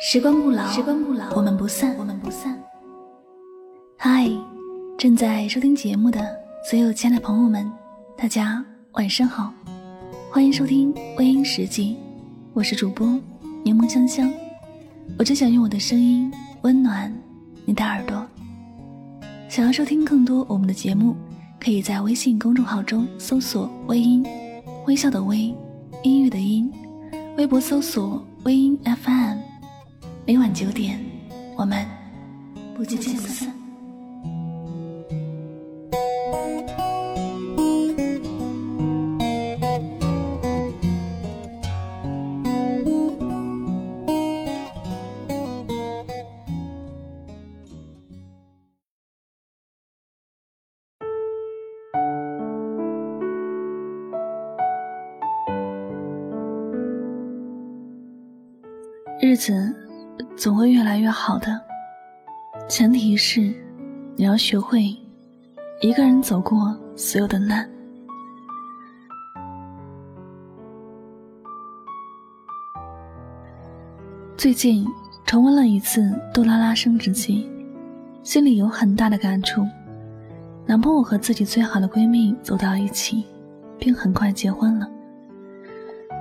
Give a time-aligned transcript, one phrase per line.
[0.00, 2.56] 时光不老，时光不老，我们不散，我们不散。
[3.96, 4.30] 嗨，
[4.96, 6.24] 正在收听节目的
[6.70, 7.68] 所有亲爱的朋友们，
[8.16, 9.52] 大家晚上好，
[10.30, 11.96] 欢迎收听微音十集，
[12.52, 13.08] 我是主播
[13.64, 14.32] 柠檬香香，
[15.18, 17.12] 我只想用我的声音温暖
[17.64, 18.24] 你的耳朵。
[19.48, 21.16] 想要收听更多我们的节目，
[21.58, 24.24] 可以在微信公众号中搜索“微音”，
[24.86, 25.52] 微笑的微，
[26.04, 26.72] 音乐的音，
[27.36, 29.47] 微博搜索“微音 FM”。
[30.28, 31.00] 每晚九点，
[31.56, 31.86] 我们
[32.76, 33.50] 不见不散。
[59.20, 59.87] 日子
[60.36, 61.60] 总会越来越好的，
[62.68, 63.52] 前提是
[64.16, 64.96] 你要学会
[65.80, 67.68] 一个人走过所有的难。
[74.36, 74.86] 最近
[75.26, 76.00] 重温了一次
[76.32, 77.44] 《杜拉拉升职记》，
[78.28, 79.66] 心里有很大的感触。
[80.64, 83.24] 男朋友和自己最好的闺蜜走到一起，
[83.78, 84.88] 并很快结婚了。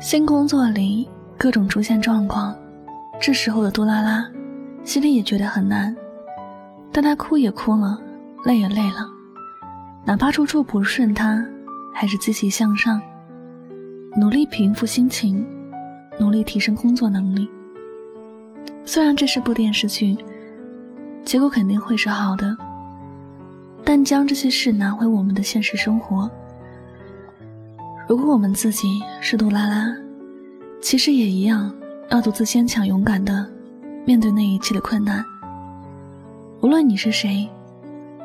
[0.00, 2.56] 新工作里各种出现状况。
[3.20, 4.26] 这时候的杜拉拉，
[4.82, 5.94] 心里也觉得很难，
[6.90, 8.00] 但她哭也哭了，
[8.46, 9.06] 累也累了，
[10.06, 11.44] 哪怕处处不顺，她
[11.92, 12.98] 还是积极向上，
[14.16, 15.46] 努力平复心情，
[16.18, 17.46] 努力提升工作能力。
[18.86, 20.16] 虽然这是部电视剧，
[21.22, 22.56] 结果肯定会是好的，
[23.84, 26.28] 但将这些事拿回我们的现实生活，
[28.08, 28.88] 如果我们自己
[29.20, 29.94] 是杜拉拉，
[30.80, 31.70] 其实也一样。
[32.10, 33.48] 要独自坚强勇敢的
[34.04, 35.24] 面对那一切的困难。
[36.60, 37.48] 无论你是谁，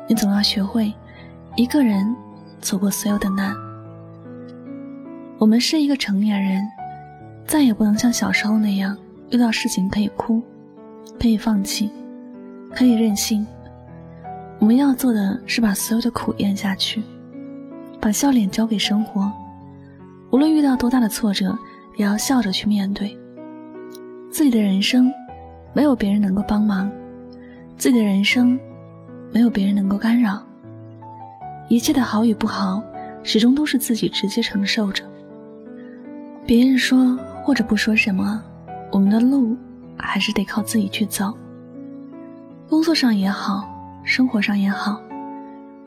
[0.08, 0.92] 你总要学会
[1.54, 2.14] 一个人
[2.60, 3.54] 走过所有的难。
[5.38, 6.66] 我们是一个成年人，
[7.46, 8.96] 再也不能像小时候那样，
[9.30, 10.42] 遇到事情可以哭，
[11.20, 11.88] 可以放弃，
[12.74, 13.46] 可以任性。
[14.58, 17.00] 我们要做的是把所有的苦咽下去，
[18.00, 19.30] 把笑脸交给生活。
[20.32, 21.56] 无论遇到多大的挫折，
[21.96, 23.16] 也要笑着去面对。
[24.30, 25.10] 自己的人生，
[25.72, 26.88] 没有别人能够帮忙；
[27.78, 28.58] 自己的人生，
[29.32, 30.42] 没有别人能够干扰。
[31.68, 32.82] 一切的好与不好，
[33.22, 35.04] 始终都是自己直接承受着。
[36.46, 38.42] 别人说或者不说什么，
[38.92, 39.56] 我们的路
[39.96, 41.32] 还是得靠自己去走。
[42.68, 43.68] 工作上也好，
[44.04, 45.00] 生活上也好，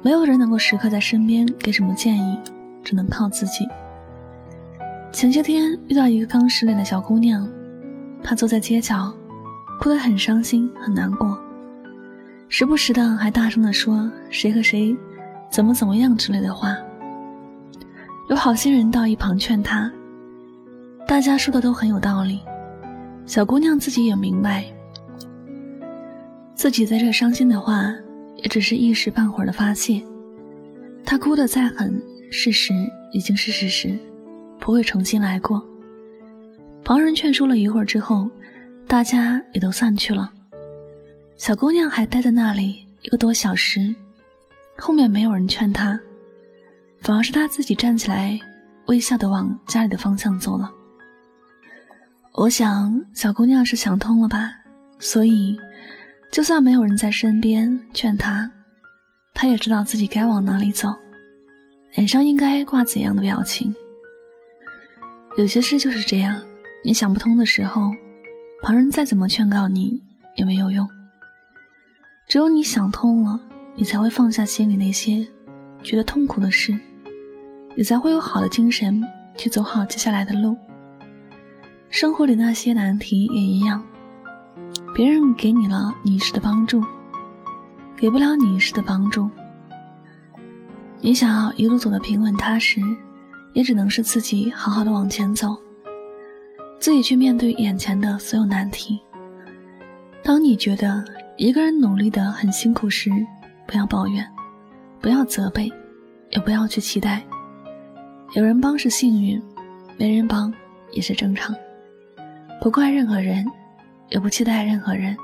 [0.01, 2.37] 没有人能够时刻在身边给什么建议，
[2.83, 3.67] 只能靠自己。
[5.11, 7.47] 前些天遇到一个刚失恋的小姑娘。
[8.23, 9.13] 他坐在街角，
[9.79, 11.37] 哭得很伤心、很难过，
[12.47, 14.95] 时不时的还大声的说谁和谁
[15.49, 16.77] 怎么怎么样之类的话。
[18.29, 19.91] 有好心人到一旁劝他，
[21.07, 22.41] 大家说的都很有道理。
[23.25, 24.65] 小姑娘自己也明白，
[26.55, 27.93] 自己在这伤心的话，
[28.37, 30.01] 也只是一时半会儿的发泄。
[31.05, 32.01] 她哭得再狠，
[32.31, 32.73] 事实
[33.13, 33.97] 已经是事实，
[34.59, 35.63] 不会重新来过。
[36.83, 38.29] 旁人劝说了一会儿之后，
[38.87, 40.31] 大家也都散去了。
[41.37, 43.93] 小姑娘还待在那里一个多小时，
[44.77, 45.99] 后面没有人劝她，
[47.01, 48.39] 反而是她自己站起来，
[48.87, 50.71] 微笑的往家里的方向走了。
[52.33, 54.51] 我想，小姑娘是想通了吧，
[54.97, 55.57] 所以，
[56.31, 58.49] 就算没有人在身边劝她，
[59.33, 60.93] 她也知道自己该往哪里走，
[61.93, 63.73] 脸上应该挂怎样的表情。
[65.37, 66.41] 有些事就是这样。
[66.83, 67.91] 你想不通的时候，
[68.63, 70.01] 旁人再怎么劝告你
[70.35, 70.87] 也没有用。
[72.27, 73.39] 只有你想通了，
[73.75, 75.27] 你才会放下心里那些
[75.83, 76.77] 觉得痛苦的事，
[77.75, 79.03] 你才会有好的精神
[79.35, 80.55] 去走好接下来的路。
[81.89, 83.83] 生活里那些难题也一样，
[84.95, 86.83] 别人给你了你一时的帮助，
[87.97, 89.29] 给不了你一时的帮助。
[91.01, 92.79] 你想要一路走得平稳踏实，
[93.53, 95.57] 也只能是自己好好的往前走。
[96.79, 98.99] 自己去面对眼前的所有难题。
[100.23, 101.03] 当你觉得
[101.35, 103.11] 一个人努力的很辛苦时，
[103.67, 104.25] 不要抱怨，
[105.01, 105.71] 不要责备，
[106.29, 107.21] 也不要去期待。
[108.33, 109.41] 有人帮是幸运，
[109.97, 110.53] 没人帮
[110.91, 111.53] 也是正常。
[112.61, 113.45] 不怪任何人，
[114.09, 115.15] 也不期待任何人。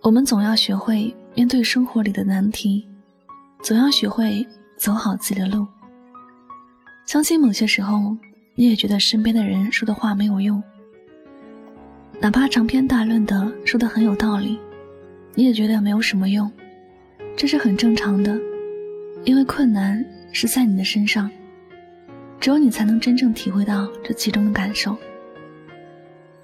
[0.00, 2.88] 我们总要学会面对生活里的难题，
[3.62, 4.44] 总要学会
[4.76, 5.64] 走好自己的路。
[7.06, 8.16] 相信某些时候。
[8.54, 10.62] 你也觉得身边的人说的话没有用，
[12.20, 14.58] 哪怕长篇大论的说的很有道理，
[15.34, 16.50] 你也觉得没有什么用，
[17.34, 18.38] 这是很正常的，
[19.24, 21.30] 因为困难是在你的身上，
[22.38, 24.96] 只有你才能真正体会到这其中的感受。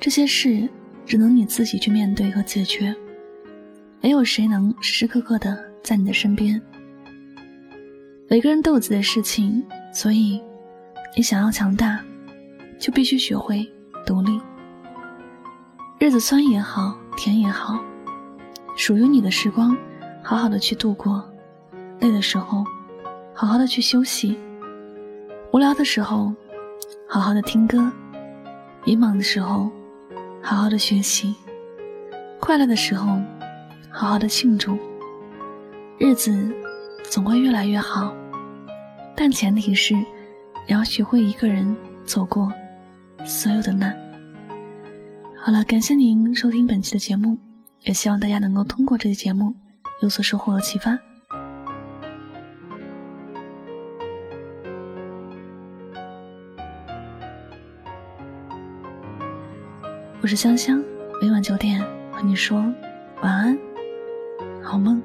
[0.00, 0.66] 这些事
[1.04, 2.94] 只能你自己去面对和解决，
[4.00, 6.60] 没有谁能时时刻刻的在你的身边。
[8.28, 9.62] 每个人都有自己的事情，
[9.92, 10.40] 所以
[11.16, 12.00] 你想要强大，
[12.78, 13.66] 就必须学会
[14.06, 14.40] 独立。
[15.98, 17.78] 日子酸也好，甜也好，
[18.76, 19.76] 属于你的时光，
[20.22, 21.24] 好好的去度过。
[22.00, 22.64] 累的时候，
[23.34, 24.36] 好好的去休息；
[25.52, 26.32] 无聊的时候，
[27.08, 27.90] 好好的听歌；
[28.84, 29.68] 迷茫的时候，
[30.40, 31.34] 好好的学习；
[32.38, 33.20] 快乐的时候，
[33.90, 34.78] 好好的庆祝。
[35.98, 36.48] 日子
[37.02, 38.14] 总会越来越好，
[39.16, 39.96] 但前提是
[40.68, 41.74] 你要学会一个人
[42.04, 42.52] 走过
[43.24, 43.96] 所有的难。
[45.34, 47.38] 好了，感谢您收听本期的节目，
[47.84, 49.54] 也希望大家能够通过这期节目
[50.02, 50.98] 有所收获和启发。
[60.20, 60.84] 我是香香，
[61.22, 61.82] 每晚九点
[62.12, 62.58] 和你说
[63.22, 63.58] 晚安，
[64.62, 65.02] 好梦。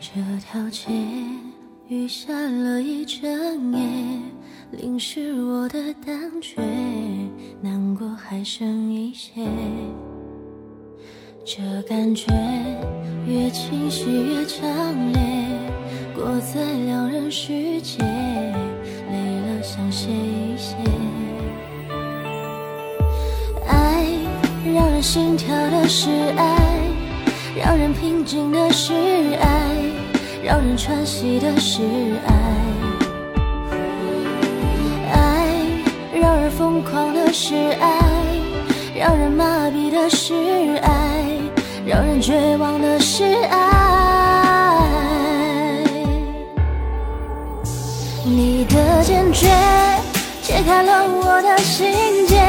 [0.00, 0.92] 这条街
[1.88, 3.80] 雨下了一整夜，
[4.70, 6.62] 淋湿我的胆怯，
[7.60, 9.44] 难过还剩一些。
[11.44, 12.32] 这感觉
[13.26, 14.68] 越清晰越强
[15.12, 15.20] 烈，
[16.14, 20.76] 过在两人世界，累了想歇一歇。
[23.66, 24.06] 爱
[24.64, 26.87] 让人心跳的是爱，
[27.58, 28.94] 让人平静的是
[29.40, 29.48] 爱。
[30.40, 31.82] 让人喘息的是
[32.26, 32.32] 爱，
[35.12, 35.48] 爱
[36.14, 37.90] 让人疯狂的是爱，
[38.94, 40.32] 让人麻痹的是
[40.80, 41.24] 爱，
[41.84, 44.78] 让人绝望的是爱。
[48.24, 49.48] 你的坚决
[50.40, 51.92] 解开了我的心
[52.26, 52.40] 结，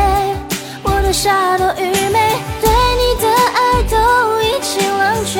[0.84, 2.36] 我的傻多愚昧，
[4.88, 5.40] 冷却。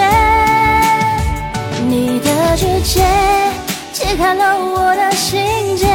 [1.88, 3.06] 你的指尖
[3.94, 5.88] 解开了我的心结，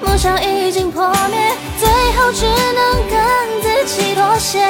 [0.00, 3.16] 梦想已经破灭，最后只能跟
[3.62, 4.66] 自己妥协。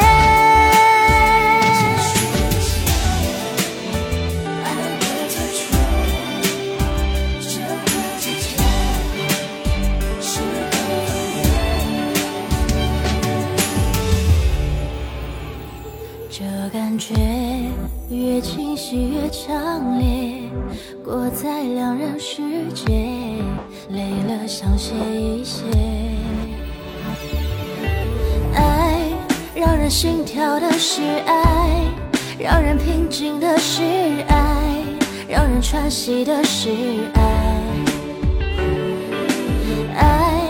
[16.38, 17.14] 这感觉
[18.11, 20.43] 越清晰越强烈，
[21.02, 22.43] 过在两人世
[22.75, 22.93] 界，
[23.88, 25.64] 累了想歇一歇。
[28.55, 29.00] 爱
[29.55, 31.71] 让人心跳的是爱，
[32.38, 33.83] 让人平静的是
[34.28, 34.85] 爱，
[35.26, 36.69] 让人喘息的是
[37.14, 37.23] 爱。
[39.97, 40.43] 爱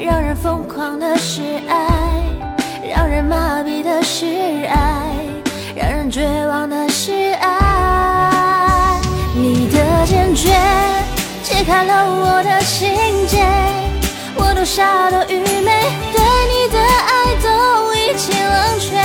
[0.00, 2.24] 让人疯狂的是爱，
[2.92, 4.26] 让人麻痹的是
[4.66, 4.97] 爱。
[6.10, 8.98] 绝望的是爱，
[9.34, 10.48] 你的坚决
[11.42, 12.90] 解开了我的心
[13.26, 13.44] 结，
[14.36, 18.96] 我多傻多愚昧，对你的爱都已经冷却。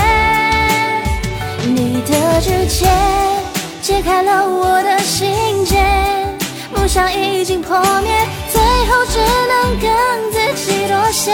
[1.68, 2.88] 你的直接
[3.82, 5.84] 解开了我的心结，
[6.74, 9.20] 梦想已经破灭，最后只
[9.50, 9.92] 能跟
[10.32, 11.34] 自己妥协。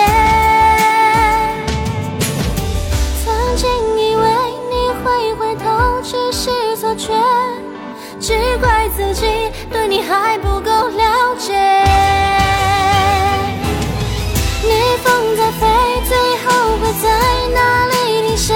[6.09, 7.13] 只是错觉
[8.19, 9.27] 只怪自己
[9.71, 11.53] 对你还不够了解。
[14.63, 15.67] 逆风在飞，
[16.07, 17.07] 最后会在
[17.53, 18.55] 哪里停歇？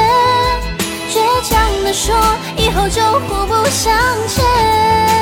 [1.12, 2.16] 倔强地说，
[2.58, 3.94] 以后就互不相
[4.28, 5.13] 欠。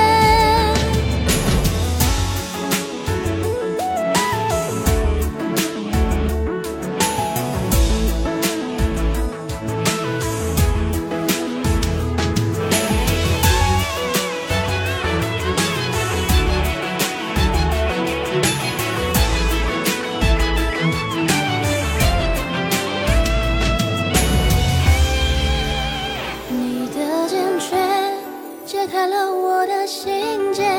[28.91, 30.69] 开了我的心结，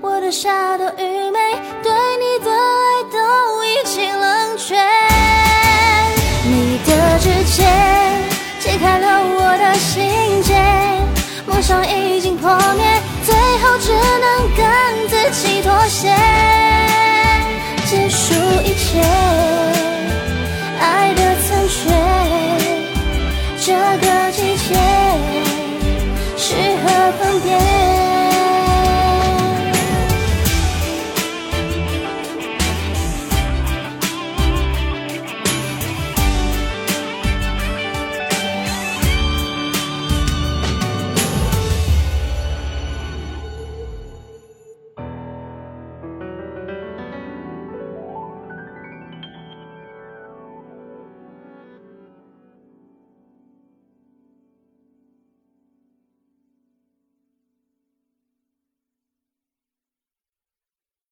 [0.00, 1.38] 我的傻都愚昧，
[1.82, 4.74] 对你的爱都已经冷却。
[6.46, 7.66] 你的指尖
[8.58, 10.54] 解开了我的心结，
[11.44, 14.64] 梦想已经破灭，最后只能跟
[15.10, 16.08] 自己妥协，